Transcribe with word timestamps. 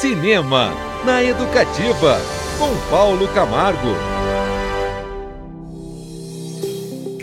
Cinema 0.00 0.74
na 1.06 1.24
Educativa, 1.24 2.20
com 2.58 2.90
Paulo 2.90 3.26
Camargo. 3.28 3.94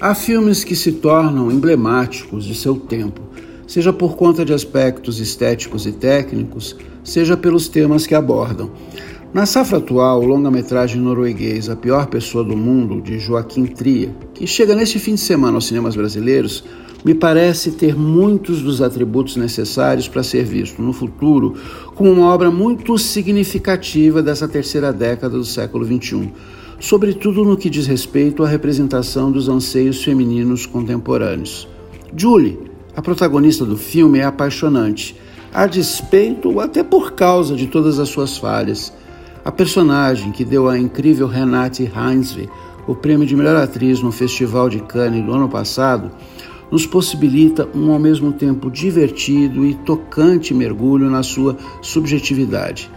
Há 0.00 0.14
filmes 0.14 0.62
que 0.62 0.76
se 0.76 0.92
tornam 0.92 1.50
emblemáticos 1.50 2.44
de 2.44 2.54
seu 2.54 2.76
tempo, 2.76 3.22
seja 3.66 3.92
por 3.92 4.14
conta 4.16 4.44
de 4.44 4.54
aspectos 4.54 5.18
estéticos 5.18 5.84
e 5.84 5.90
técnicos, 5.90 6.76
seja 7.02 7.36
pelos 7.36 7.68
temas 7.68 8.06
que 8.06 8.14
abordam. 8.14 8.70
Na 9.32 9.46
safra 9.46 9.78
atual, 9.78 10.20
o 10.20 10.26
longa-metragem 10.26 11.00
norueguês 11.00 11.68
A 11.68 11.76
Pior 11.76 12.08
Pessoa 12.08 12.42
do 12.42 12.56
Mundo, 12.56 13.00
de 13.00 13.20
Joaquim 13.20 13.64
Tria, 13.64 14.12
que 14.34 14.44
chega 14.44 14.74
neste 14.74 14.98
fim 14.98 15.14
de 15.14 15.20
semana 15.20 15.56
aos 15.56 15.66
cinemas 15.66 15.94
brasileiros, 15.94 16.64
me 17.04 17.14
parece 17.14 17.70
ter 17.70 17.96
muitos 17.96 18.60
dos 18.60 18.82
atributos 18.82 19.36
necessários 19.36 20.08
para 20.08 20.24
ser 20.24 20.42
visto 20.42 20.82
no 20.82 20.92
futuro 20.92 21.54
como 21.94 22.10
uma 22.10 22.26
obra 22.26 22.50
muito 22.50 22.98
significativa 22.98 24.20
dessa 24.20 24.48
terceira 24.48 24.92
década 24.92 25.38
do 25.38 25.44
século 25.44 25.86
XXI, 25.86 26.32
sobretudo 26.80 27.44
no 27.44 27.56
que 27.56 27.70
diz 27.70 27.86
respeito 27.86 28.42
à 28.42 28.48
representação 28.48 29.30
dos 29.30 29.48
anseios 29.48 30.02
femininos 30.02 30.66
contemporâneos. 30.66 31.68
Julie, 32.16 32.58
a 32.96 33.00
protagonista 33.00 33.64
do 33.64 33.76
filme, 33.76 34.18
é 34.18 34.24
apaixonante, 34.24 35.14
a 35.54 35.66
despeito 35.66 36.48
ou 36.48 36.60
até 36.60 36.82
por 36.82 37.12
causa 37.12 37.54
de 37.54 37.68
todas 37.68 38.00
as 38.00 38.08
suas 38.08 38.36
falhas. 38.36 38.92
A 39.42 39.50
personagem 39.50 40.32
que 40.32 40.44
deu 40.44 40.68
à 40.68 40.78
incrível 40.78 41.26
Renate 41.26 41.90
Heinzwe 41.94 42.50
o 42.86 42.94
prêmio 42.94 43.26
de 43.26 43.36
melhor 43.36 43.56
atriz 43.56 44.02
no 44.02 44.12
Festival 44.12 44.68
de 44.68 44.80
Cannes 44.80 45.24
do 45.24 45.32
ano 45.32 45.48
passado 45.48 46.10
nos 46.70 46.86
possibilita 46.86 47.68
um 47.74 47.90
ao 47.92 47.98
mesmo 47.98 48.32
tempo 48.32 48.70
divertido 48.70 49.64
e 49.64 49.74
tocante 49.74 50.52
mergulho 50.52 51.08
na 51.08 51.22
sua 51.22 51.56
subjetividade. 51.80 52.90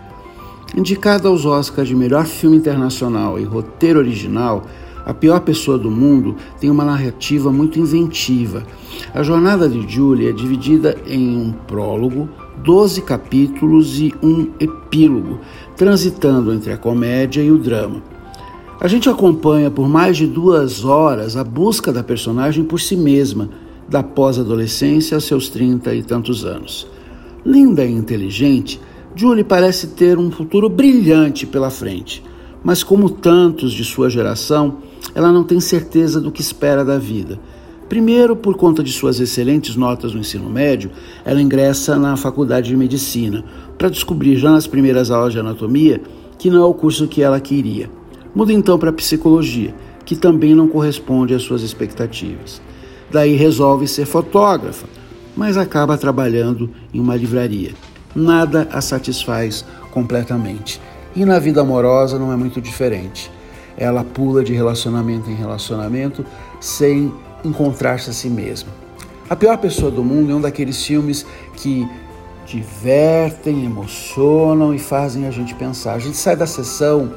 Indicada 0.76 1.28
aos 1.28 1.46
Oscars 1.46 1.88
de 1.88 1.96
melhor 1.96 2.26
filme 2.26 2.58
internacional 2.58 3.40
e 3.40 3.44
roteiro 3.44 4.00
original, 4.00 4.64
A 5.06 5.14
Pior 5.14 5.40
Pessoa 5.42 5.78
do 5.78 5.92
Mundo 5.92 6.36
tem 6.60 6.70
uma 6.70 6.84
narrativa 6.84 7.52
muito 7.52 7.80
inventiva. 7.80 8.64
A 9.14 9.22
jornada 9.24 9.70
de 9.70 9.88
Julie 9.88 10.30
é 10.30 10.32
dividida 10.32 10.98
em 11.06 11.38
um 11.38 11.52
prólogo, 11.52 12.28
12 12.58 13.02
capítulos 13.02 14.00
e 14.00 14.14
um 14.22 14.50
epílogo, 14.60 15.40
transitando 15.76 16.54
entre 16.54 16.72
a 16.72 16.78
comédia 16.78 17.42
e 17.42 17.52
o 17.52 17.58
drama. 17.58 18.02
A 18.80 18.88
gente 18.88 19.10
acompanha 19.10 19.72
por 19.72 19.88
mais 19.88 20.18
de 20.18 20.28
duas 20.28 20.84
horas 20.84 21.38
a 21.38 21.44
busca 21.44 21.92
da 21.92 22.04
personagem 22.04 22.64
por 22.64 22.80
si 22.82 22.98
mesma, 22.98 23.50
da 23.88 24.04
pós-adolescência 24.04 25.16
aos 25.16 25.24
seus 25.24 25.50
trinta 25.50 25.94
e 25.94 26.04
tantos 26.04 26.44
anos. 26.46 26.88
Linda 27.46 27.86
e 27.86 27.92
inteligente, 27.92 28.80
Julie 29.16 29.44
parece 29.44 29.88
ter 29.88 30.18
um 30.18 30.32
futuro 30.32 30.70
brilhante 30.70 31.46
pela 31.46 31.70
frente, 31.70 32.24
mas 32.64 32.84
como 32.84 33.10
tantos 33.10 33.72
de 33.72 33.84
sua 33.84 34.10
geração, 34.10 34.78
ela 35.14 35.32
não 35.32 35.44
tem 35.44 35.60
certeza 35.60 36.20
do 36.20 36.32
que 36.32 36.42
espera 36.42 36.84
da 36.84 36.98
vida. 36.98 37.40
Primeiro, 37.94 38.36
por 38.36 38.58
conta 38.58 38.84
de 38.84 38.92
suas 38.92 39.20
excelentes 39.20 39.76
notas 39.76 40.16
no 40.16 40.20
ensino 40.20 40.50
médio, 40.50 40.90
ela 41.24 41.40
ingressa 41.40 41.96
na 41.96 42.18
faculdade 42.18 42.70
de 42.70 42.76
medicina 42.76 43.46
para 43.78 43.88
descobrir 43.88 44.36
já 44.36 44.50
nas 44.50 44.66
primeiras 44.66 45.12
aulas 45.12 45.32
de 45.32 45.40
anatomia 45.40 46.02
que 46.40 46.50
não 46.50 46.64
é 46.64 46.66
o 46.66 46.74
curso 46.74 47.08
que 47.08 47.22
ela 47.22 47.40
queria. 47.40 47.92
Muda 48.34 48.52
então 48.52 48.80
para 48.80 48.92
psicologia, 48.92 49.76
que 50.04 50.16
também 50.16 50.56
não 50.56 50.68
corresponde 50.68 51.36
às 51.36 51.44
suas 51.44 51.62
expectativas. 51.62 52.60
Daí 53.12 53.36
resolve 53.36 53.88
ser 53.88 54.08
fotógrafa, 54.08 54.88
mas 55.38 55.56
acaba 55.56 55.96
trabalhando 55.96 56.72
em 56.92 57.00
uma 57.00 57.16
livraria. 57.16 57.74
Nada 58.16 58.68
a 58.72 58.82
satisfaz 58.82 59.64
completamente. 59.92 60.82
E 61.16 61.24
na 61.26 61.38
vida 61.38 61.62
amorosa 61.62 62.18
não 62.18 62.34
é 62.34 62.36
muito 62.36 62.60
diferente. 62.60 63.30
Ela 63.78 64.04
pula 64.04 64.44
de 64.44 64.52
relacionamento 64.52 65.30
em 65.30 65.36
relacionamento 65.36 66.26
sem 66.60 67.14
encontrar-se 67.44 68.10
a 68.10 68.14
si 68.14 68.30
mesma. 68.30 68.70
A 69.30 69.36
pior 69.36 69.58
pessoa 69.58 69.90
do 69.90 70.04
mundo 70.04 70.32
é 70.32 70.36
um 70.36 70.42
daqueles 70.42 70.84
filmes 70.86 71.26
que 71.56 71.88
divertem, 72.46 73.66
emocionam 73.66 74.74
e 74.74 74.80
fazem 74.80 75.28
a 75.28 75.32
gente 75.32 75.56
pensar. 75.56 75.94
A 75.94 76.00
gente 76.00 76.18
sai 76.18 76.36
da 76.36 76.46
sessão 76.46 77.14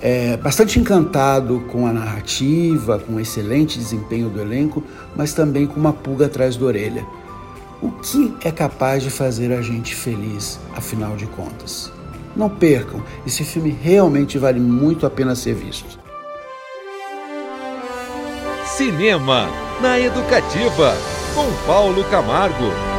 é, 0.00 0.36
bastante 0.36 0.78
encantado 0.78 1.60
com 1.70 1.86
a 1.86 1.92
narrativa, 1.92 2.98
com 2.98 3.14
o 3.14 3.20
excelente 3.20 3.78
desempenho 3.78 4.28
do 4.28 4.40
elenco, 4.40 4.82
mas 5.16 5.32
também 5.32 5.66
com 5.66 5.78
uma 5.78 5.92
pulga 5.92 6.26
atrás 6.26 6.56
da 6.56 6.66
orelha. 6.66 7.06
O 7.80 7.90
que 7.90 8.34
é 8.44 8.50
capaz 8.50 9.02
de 9.02 9.10
fazer 9.10 9.52
a 9.52 9.62
gente 9.62 9.94
feliz, 9.94 10.58
afinal 10.76 11.16
de 11.16 11.26
contas? 11.26 11.92
Não 12.36 12.50
percam, 12.50 13.02
esse 13.26 13.44
filme 13.44 13.70
realmente 13.70 14.38
vale 14.38 14.58
muito 14.58 15.06
a 15.06 15.10
pena 15.10 15.34
ser 15.34 15.54
visto. 15.54 16.03
Cinema 18.76 19.48
na 19.80 20.00
Educativa, 20.00 20.96
com 21.32 21.48
Paulo 21.64 22.02
Camargo. 22.10 22.93